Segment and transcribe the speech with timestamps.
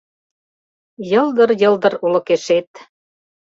[1.11, 2.69] Йылдыр-йылдыр олыкешет